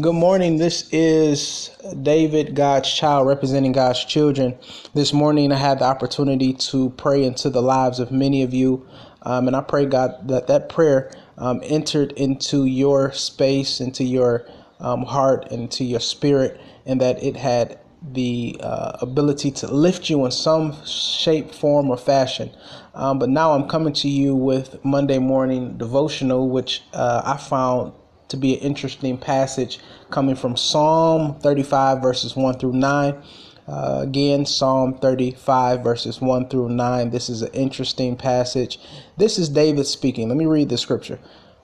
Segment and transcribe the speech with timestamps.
[0.00, 0.58] Good morning.
[0.58, 1.70] This is
[2.02, 4.56] David, God's child, representing God's children.
[4.94, 8.86] This morning, I had the opportunity to pray into the lives of many of you.
[9.22, 14.46] Um, and I pray, God, that that prayer um, entered into your space, into your
[14.78, 20.24] um, heart, into your spirit, and that it had the uh, ability to lift you
[20.24, 22.50] in some shape, form, or fashion.
[22.94, 27.94] Um, but now I'm coming to you with Monday morning devotional, which uh, I found
[28.28, 29.80] to be an interesting passage
[30.10, 33.22] coming from Psalm 35, verses 1 through 9.
[33.66, 37.10] Uh, again, Psalm 35, verses 1 through 9.
[37.10, 38.78] This is an interesting passage.
[39.16, 40.28] This is David speaking.
[40.28, 41.18] Let me read the scripture.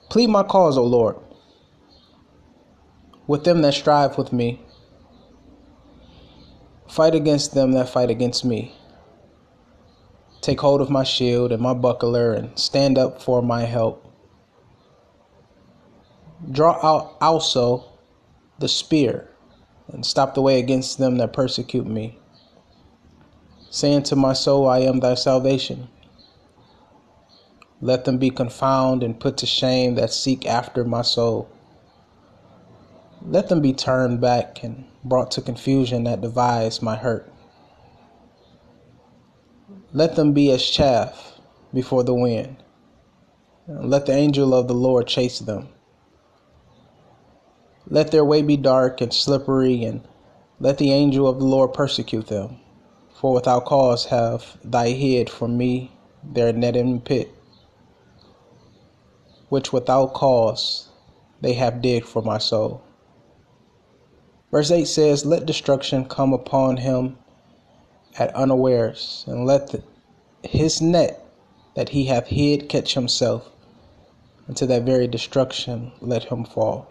[0.09, 1.15] Plead my cause, O Lord,
[3.25, 4.61] with them that strive with me.
[6.87, 8.75] Fight against them that fight against me.
[10.41, 14.04] Take hold of my shield and my buckler and stand up for my help.
[16.51, 17.85] Draw out also
[18.59, 19.29] the spear
[19.87, 22.17] and stop the way against them that persecute me.
[23.69, 25.87] Saying to my soul, I am thy salvation.
[27.81, 31.49] Let them be confounded and put to shame that seek after my soul.
[33.21, 37.31] Let them be turned back and brought to confusion that devise my hurt.
[39.93, 41.39] Let them be as chaff
[41.73, 42.57] before the wind.
[43.67, 45.69] Let the angel of the Lord chase them.
[47.87, 50.01] Let their way be dark and slippery, and
[50.59, 52.57] let the angel of the Lord persecute them.
[53.13, 55.91] For without cause have thy hid from me
[56.23, 57.31] their net and pit,
[59.49, 60.89] which without cause
[61.41, 62.81] they have digged for my soul.
[64.49, 67.17] Verse 8 says, Let destruction come upon him
[68.17, 69.83] at unawares, and let the,
[70.41, 71.23] his net
[71.75, 73.51] that he hath hid catch himself,
[74.47, 76.87] and to that very destruction let him fall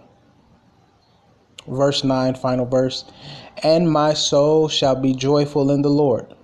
[1.66, 3.04] verse 9, final verse.
[3.62, 6.34] And my soul shall be joyful in the Lord,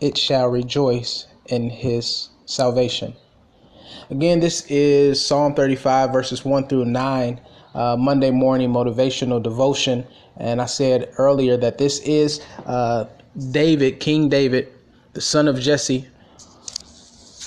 [0.00, 3.14] it shall rejoice in his salvation.
[4.10, 7.40] Again, this is Psalm 35, verses 1 through 9,
[7.74, 10.06] uh, Monday morning motivational devotion.
[10.36, 13.06] And I said earlier that this is uh,
[13.50, 14.72] David, King David,
[15.14, 16.06] the son of Jesse,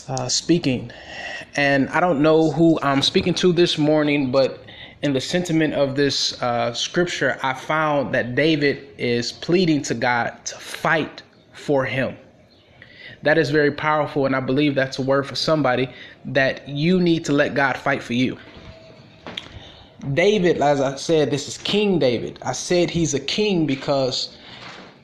[0.08, 0.92] uh, speaking.
[1.56, 4.67] And I don't know who I'm speaking to this morning, but
[5.02, 10.34] in the sentiment of this uh, scripture, I found that David is pleading to God
[10.46, 11.22] to fight
[11.54, 12.18] for him.
[13.24, 15.90] That is very powerful, and I believe that's a word for somebody
[16.26, 18.38] that you need to let God fight for you.
[20.14, 22.40] David, as I said, this is King David.
[22.44, 24.38] I said he's a king because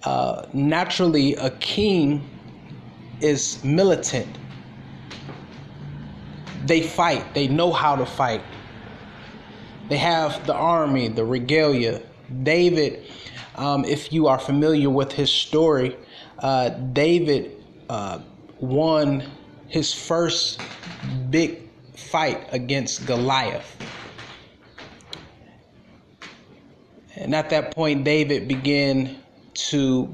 [0.04, 2.28] uh, naturally a king
[3.20, 4.38] is militant.
[6.66, 8.42] They fight, they know how to fight
[9.90, 12.02] they have the army, the regalia.
[12.44, 13.06] David,
[13.56, 15.96] um, if you are familiar with his story,
[16.40, 17.52] uh, David
[17.90, 18.20] uh,
[18.60, 19.24] won
[19.68, 20.60] his first
[21.30, 21.60] big
[21.96, 23.78] fight against Goliath.
[27.16, 29.18] And at that point, David began
[29.54, 30.08] to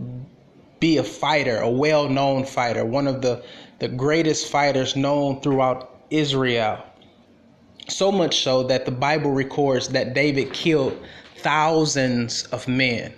[0.79, 3.43] be a fighter, a well known fighter, one of the,
[3.79, 6.83] the greatest fighters known throughout Israel.
[7.89, 10.97] So much so that the Bible records that David killed
[11.37, 13.13] thousands of men.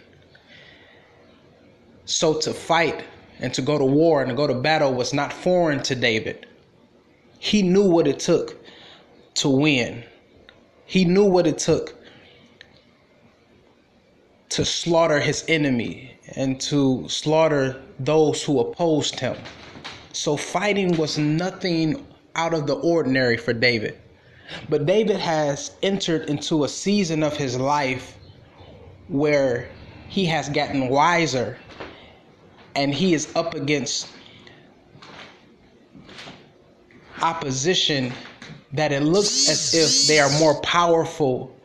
[2.05, 3.03] So to fight
[3.39, 6.45] and to go to war and to go to battle was not foreign to David.
[7.39, 8.57] He knew what it took
[9.35, 10.03] to win.
[10.85, 11.95] He knew what it took
[14.49, 19.38] to slaughter his enemy and to slaughter those who opposed him.
[20.13, 22.05] So fighting was nothing
[22.35, 24.00] out of the ordinary for David.
[24.69, 28.17] But David has entered into a season of his life
[29.07, 29.69] where
[30.09, 31.57] he has gotten wiser
[32.75, 34.07] and he is up against
[37.22, 38.13] opposition
[38.73, 41.62] that it looks as if they are more powerful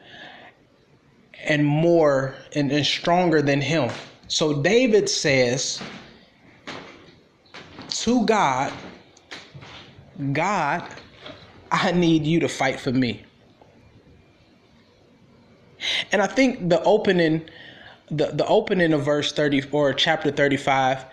[1.45, 3.91] and more and, and stronger than him.
[4.29, 5.81] So David says
[7.91, 8.73] to God,
[10.33, 10.89] God,
[11.71, 13.25] I need you to fight for me.
[16.13, 17.49] And I think the opening
[18.11, 21.05] the, the opening of verse 30 or chapter 35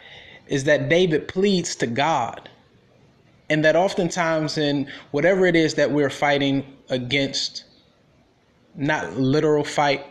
[0.47, 2.49] is that David pleads to God.
[3.49, 7.65] And that oftentimes in whatever it is that we're fighting against,
[8.75, 10.05] not literal fight,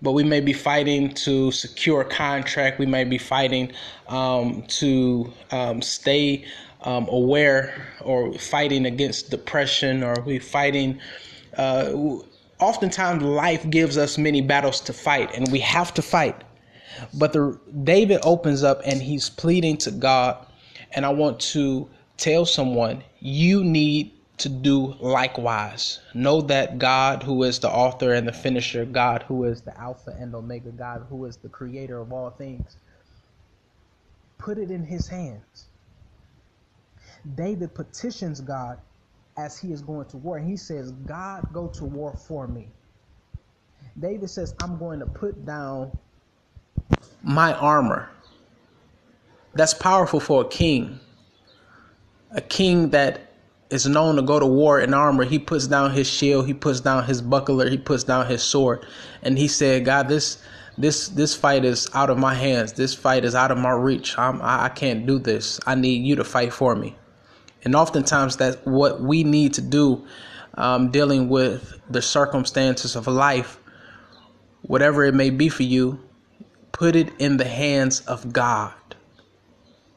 [0.00, 2.78] but we may be fighting to secure a contract.
[2.78, 3.72] We may be fighting
[4.08, 6.44] um, to um, stay
[6.82, 11.00] um, aware or fighting against depression or we fighting
[11.56, 11.92] uh,
[12.60, 16.42] oftentimes life gives us many battles to fight, and we have to fight.
[17.14, 20.46] But the David opens up and he's pleading to God,
[20.92, 26.00] and I want to tell someone you need to do likewise.
[26.14, 30.16] Know that God, who is the author and the finisher, God, who is the Alpha
[30.18, 32.76] and Omega, God, who is the creator of all things,
[34.38, 35.67] put it in his hands.
[37.34, 38.78] David petitions God
[39.36, 40.38] as he is going to war.
[40.38, 42.68] He says, God, go to war for me.
[43.98, 45.92] David says, I'm going to put down
[47.22, 48.10] my armor.
[49.54, 51.00] That's powerful for a king.
[52.32, 53.32] A king that
[53.70, 55.24] is known to go to war in armor.
[55.24, 58.84] He puts down his shield, he puts down his buckler, he puts down his sword,
[59.22, 60.38] and he said, "God, this
[60.76, 62.74] this this fight is out of my hands.
[62.74, 64.16] This fight is out of my reach.
[64.18, 65.60] I'm, I can't do this.
[65.66, 66.96] I need you to fight for me."
[67.64, 70.06] And oftentimes, that's what we need to do,
[70.54, 73.58] um, dealing with the circumstances of life,
[74.62, 76.00] whatever it may be for you.
[76.72, 78.74] Put it in the hands of God.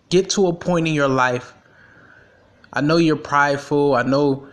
[0.09, 1.53] Get to a point in your life
[2.73, 3.95] I know you're prideful.
[3.95, 4.47] I know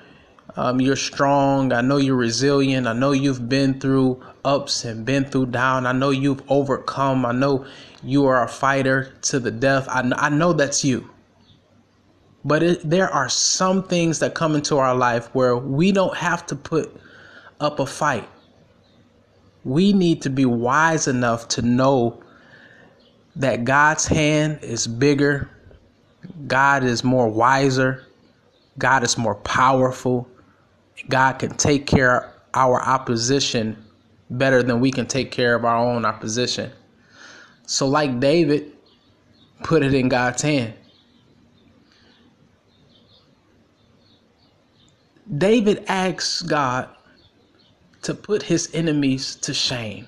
[0.56, 1.72] um, you're strong.
[1.72, 2.86] I know you're resilient.
[2.88, 5.86] I know you've been through ups and been through down.
[5.86, 7.24] I know you've overcome.
[7.24, 7.64] I know
[8.02, 9.86] you are a fighter to the death.
[9.88, 11.08] I, I know that's you.
[12.48, 16.46] But it, there are some things that come into our life where we don't have
[16.46, 16.98] to put
[17.60, 18.28] up a fight.
[19.64, 22.22] We need to be wise enough to know
[23.36, 25.50] that God's hand is bigger,
[26.46, 28.06] God is more wiser,
[28.78, 30.26] God is more powerful.
[31.08, 33.76] God can take care of our opposition
[34.30, 36.72] better than we can take care of our own opposition.
[37.66, 38.72] So, like David,
[39.62, 40.74] put it in God's hand.
[45.36, 46.88] David asks God
[48.02, 50.06] to put his enemies to shame.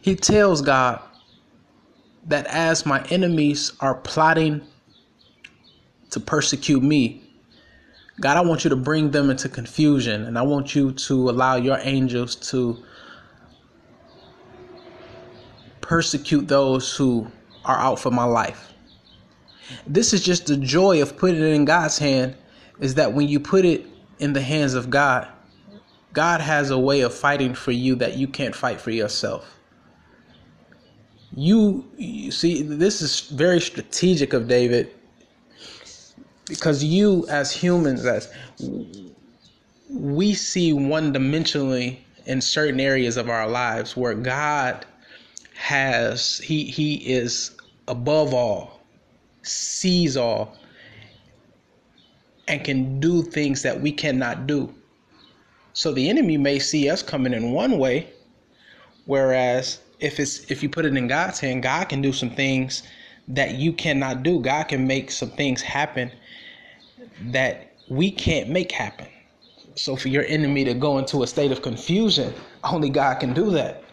[0.00, 1.00] He tells God,
[2.26, 4.62] that as my enemies are plotting
[6.10, 7.22] to persecute me,
[8.20, 11.56] God, I want you to bring them into confusion and I want you to allow
[11.56, 12.82] your angels to
[15.80, 17.26] persecute those who
[17.64, 18.71] are out for my life.
[19.86, 22.36] This is just the joy of putting it in God's hand
[22.80, 23.86] is that when you put it
[24.18, 25.28] in the hands of God,
[26.12, 29.58] God has a way of fighting for you that you can't fight for yourself.
[31.34, 34.90] You, you see this is very strategic of David
[36.46, 38.32] because you as humans as
[39.88, 44.84] we see one dimensionally in certain areas of our lives where God
[45.54, 47.56] has he he is
[47.88, 48.71] above all
[49.42, 50.56] sees all
[52.48, 54.72] and can do things that we cannot do
[55.72, 58.12] so the enemy may see us coming in one way
[59.06, 62.82] whereas if it's if you put it in God's hand, God can do some things
[63.28, 64.40] that you cannot do.
[64.40, 66.10] God can make some things happen
[67.26, 69.06] that we can't make happen.
[69.76, 72.34] So for your enemy to go into a state of confusion,
[72.64, 73.84] only God can do that.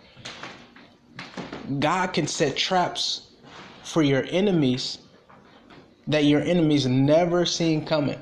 [1.80, 3.28] God can set traps
[3.84, 4.98] for your enemies
[6.09, 8.19] that your enemies never seen coming.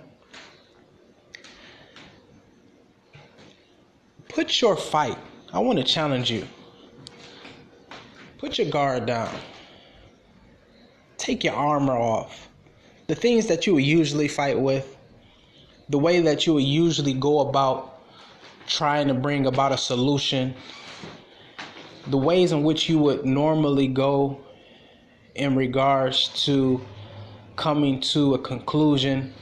[4.28, 5.18] Put your fight.
[5.54, 6.46] I want to challenge you.
[8.38, 9.34] Put your guard down.
[11.18, 12.50] Take your armor off.
[13.08, 14.98] The things that you would usually fight with,
[15.88, 18.02] the way that you would usually go about
[18.68, 20.54] trying to bring about a solution,
[22.08, 24.42] the ways in which you would normally go
[25.36, 26.82] in regards to
[27.58, 29.34] coming to a conclusion,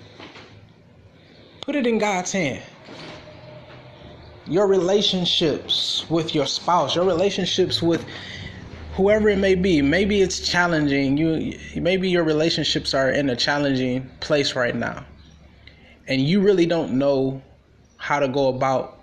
[1.62, 2.64] put it in God's hand.
[4.48, 8.06] Your relationships with your spouse, your relationships with
[8.94, 9.82] whoever it may be.
[9.82, 11.60] Maybe it's challenging you.
[11.76, 15.06] Maybe your relationships are in a challenging place right now.
[16.08, 17.42] And you really don't know
[17.98, 19.00] how to go about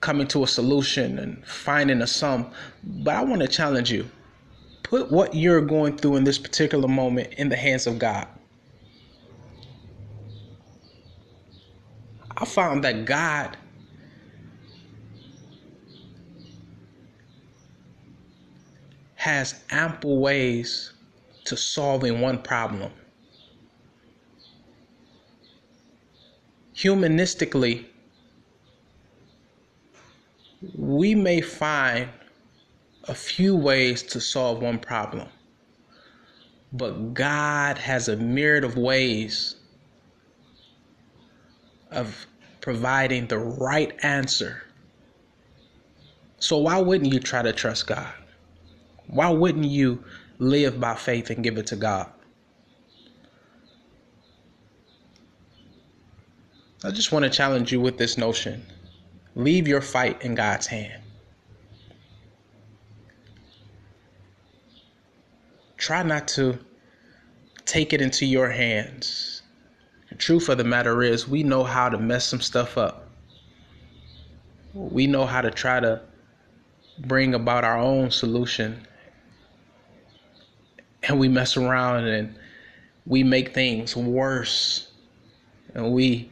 [0.00, 2.50] coming to a solution and finding a sum.
[2.82, 4.10] But i want to challenge you
[4.92, 8.28] put what you're going through in this particular moment in the hands of god
[12.36, 13.56] i found that god
[19.22, 20.94] has ample ways
[21.44, 22.90] to solving one problem.
[26.74, 27.84] Humanistically,
[30.76, 32.08] we may find
[33.04, 35.28] a few ways to solve one problem,
[36.72, 39.56] but God has a myriad of ways
[41.90, 42.26] of
[42.60, 44.62] providing the right answer.
[46.38, 48.12] So, why wouldn't you try to trust God?
[49.06, 50.02] Why wouldn't you
[50.38, 52.10] live by faith and give it to God?
[56.84, 58.64] I just want to challenge you with this notion
[59.34, 61.01] leave your fight in God's hand.
[65.82, 66.60] Try not to
[67.64, 69.42] take it into your hands.
[70.10, 73.08] The truth of the matter is, we know how to mess some stuff up.
[74.74, 76.00] We know how to try to
[77.00, 78.86] bring about our own solution.
[81.02, 82.38] And we mess around and
[83.04, 84.86] we make things worse.
[85.74, 86.30] And we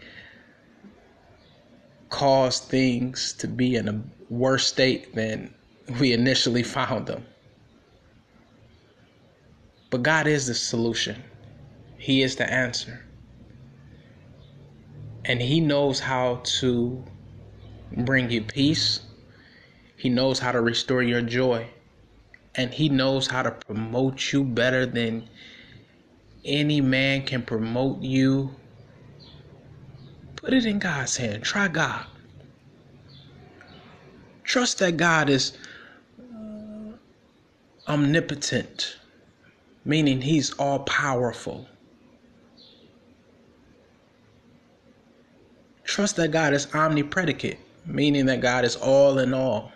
[2.09, 4.01] cause things to be in a
[4.33, 5.53] worse state than
[5.99, 7.27] we initially found them.
[9.91, 11.23] But God is the solution,
[11.99, 13.05] He is the answer.
[15.25, 17.05] And He knows how to
[17.97, 19.01] bring you peace,
[19.97, 21.67] He knows how to restore your joy,
[22.55, 25.29] and He knows how to promote you better than
[26.45, 28.55] any man can promote you.
[30.37, 31.43] Put it in God's hand.
[31.43, 32.07] Try God.
[34.45, 35.59] Trust that God is
[37.87, 39.00] omnipotent
[39.85, 41.67] meaning he's all powerful.
[45.85, 49.73] Trust that God is omnipredicate, meaning that God is all in all.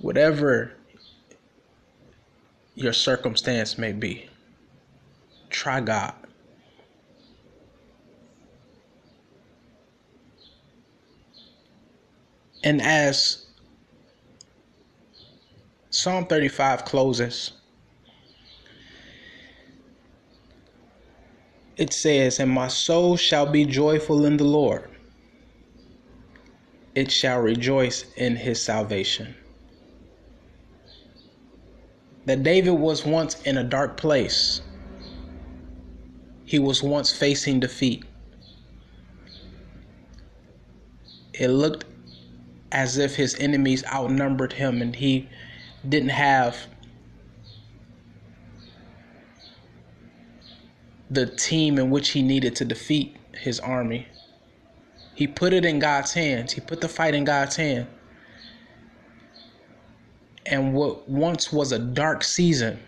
[0.00, 0.72] Whatever
[2.74, 4.28] your circumstance may be,
[5.50, 6.14] try God.
[12.64, 13.46] And as
[15.90, 17.52] Psalm 35 closes,
[21.82, 24.88] it says, And my soul shall be joyful in the Lord,
[26.94, 29.34] it shall rejoice in his salvation.
[32.24, 34.60] That David was once in a dark place,
[36.44, 38.04] he was once facing defeat.
[41.34, 41.84] It looked
[42.70, 45.28] as if his enemies outnumbered him and he
[45.88, 46.68] didn't have
[51.12, 54.08] the team in which he needed to defeat his army.
[55.14, 56.52] He put it in God's hands.
[56.52, 57.86] He put the fight in God's hand.
[60.46, 62.80] And what once was a dark season,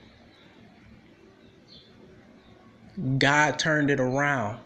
[3.18, 4.58] God turned it around.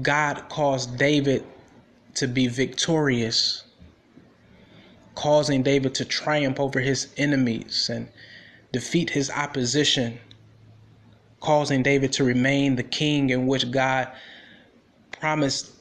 [0.00, 1.44] God caused David
[2.14, 3.64] to be victorious,
[5.14, 8.08] causing David to triumph over his enemies and
[8.72, 10.18] defeat his opposition
[11.44, 14.10] causing David to remain the king in which God
[15.20, 15.72] promised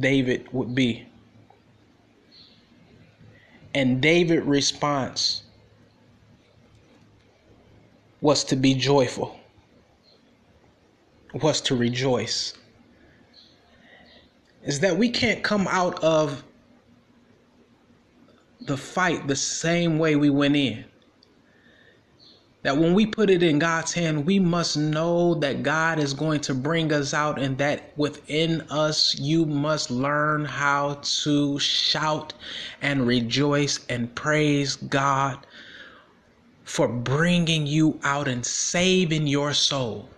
[0.00, 1.06] David would be.
[3.74, 5.44] And David's response
[8.20, 9.38] was to be joyful,
[11.32, 12.54] was to rejoice.
[14.64, 16.42] Is that we can't come out of
[18.62, 20.84] the fight the same way we went in
[22.64, 26.40] that when we put it in God's hand, we must know that God is going
[26.40, 32.32] to bring us out and that within us, you must learn how to shout
[32.80, 35.46] and rejoice and praise God
[36.64, 40.08] for bringing you out and saving your soul.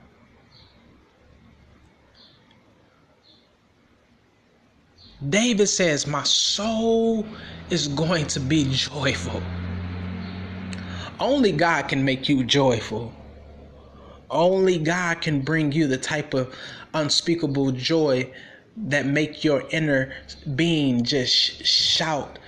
[5.28, 7.26] David says, My soul
[7.70, 9.42] is going to be joyful.
[11.18, 13.12] Only God can make you joyful.
[14.30, 16.54] Only God can bring you the type of
[16.92, 18.30] unspeakable joy
[18.76, 20.12] that make your inner
[20.54, 22.38] being just shout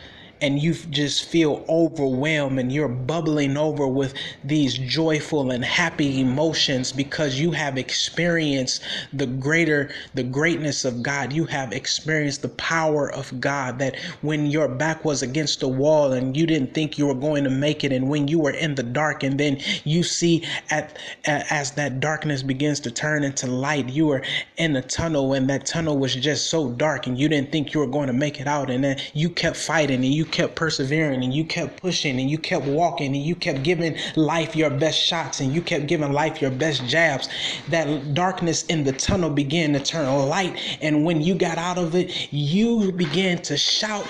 [0.41, 4.15] and you just feel overwhelmed and you're bubbling over with
[4.45, 11.33] these joyful and happy emotions because you have experienced the greater the greatness of God.
[11.33, 16.13] You have experienced the power of God that when your back was against the wall
[16.13, 18.75] and you didn't think you were going to make it and when you were in
[18.75, 23.89] the dark and then you see at as that darkness begins to turn into light
[23.89, 24.23] you were
[24.57, 27.81] in a tunnel and that tunnel was just so dark and you didn't think you
[27.81, 31.25] were going to make it out and then you kept fighting and you kept persevering
[31.25, 35.01] and you kept pushing and you kept walking and you kept giving life your best
[35.01, 37.29] shots and you kept giving life your best jabs,
[37.69, 40.79] that darkness in the tunnel began to turn light.
[40.81, 44.07] And when you got out of it, you began to shout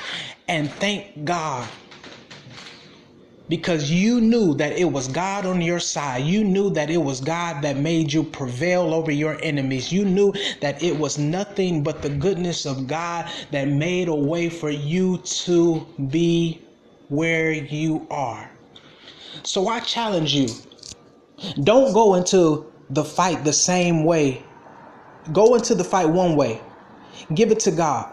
[0.48, 1.68] and thank God
[3.48, 6.24] because you knew that it was God on your side.
[6.24, 9.92] You knew that it was God that made you prevail over your enemies.
[9.92, 14.48] You knew that it was nothing but the goodness of God that made a way
[14.48, 16.62] for you to be
[17.08, 18.50] where you are.
[19.42, 20.48] So I challenge you
[21.62, 24.42] don't go into the fight the same way.
[25.32, 26.60] Go into the fight one way,
[27.34, 28.12] give it to God.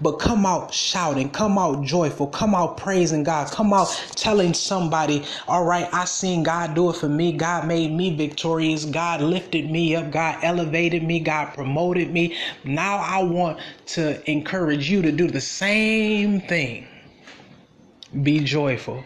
[0.00, 5.24] But come out shouting, come out joyful, come out praising God, come out telling somebody,
[5.48, 7.32] all right, I seen God do it for me.
[7.32, 8.84] God made me victorious.
[8.84, 10.10] God lifted me up.
[10.10, 11.20] God elevated me.
[11.20, 12.36] God promoted me.
[12.64, 16.88] Now I want to encourage you to do the same thing.
[18.22, 19.04] Be joyful.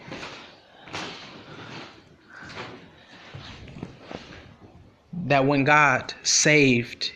[5.13, 7.11] That when God saved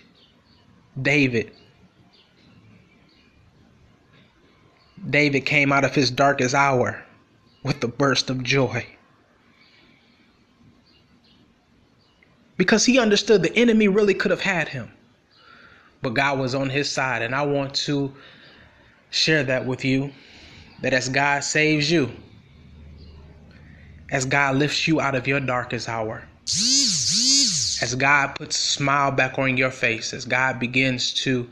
[1.01, 1.51] David,
[5.07, 7.03] David came out of his darkest hour
[7.63, 8.85] with a burst of joy.
[12.57, 14.91] Because he understood the enemy really could have had him,
[16.01, 17.21] but God was on his side.
[17.21, 18.13] And I want to
[19.11, 20.11] share that with you
[20.81, 22.11] that as God saves you,
[24.11, 26.23] as God lifts you out of your darkest hour,
[27.81, 31.49] as God puts a smile back on your face, as God begins to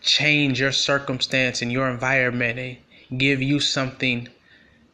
[0.00, 4.28] change your circumstance and your environment and give you something,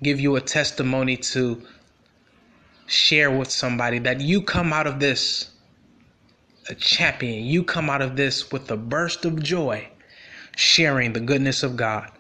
[0.02, 1.62] give you a testimony to
[2.86, 5.50] share with somebody that you come out of this
[6.68, 7.44] a champion.
[7.44, 9.88] You come out of this with a burst of joy,
[10.56, 12.10] sharing the goodness of God.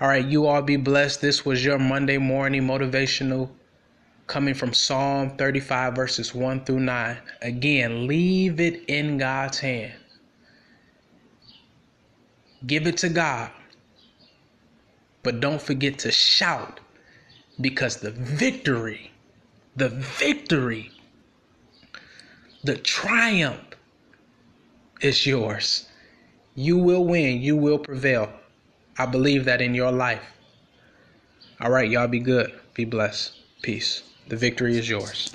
[0.00, 1.20] All right, you all be blessed.
[1.20, 3.48] This was your Monday morning motivational
[4.26, 7.16] coming from Psalm 35, verses 1 through 9.
[7.42, 9.94] Again, leave it in God's hand.
[12.64, 13.50] Give it to God.
[15.22, 16.80] But don't forget to shout
[17.60, 19.10] because the victory,
[19.74, 20.92] the victory,
[22.62, 23.60] the triumph
[25.00, 25.88] is yours.
[26.54, 27.42] You will win.
[27.42, 28.32] You will prevail.
[28.98, 30.22] I believe that in your life.
[31.60, 32.52] All right, y'all be good.
[32.74, 33.32] Be blessed.
[33.62, 34.02] Peace.
[34.28, 35.34] The victory is yours.